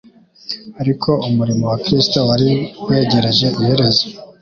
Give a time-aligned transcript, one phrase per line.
[0.81, 2.49] Ariko umurimo wa Kristo wari
[2.87, 4.05] wegereje iherezo.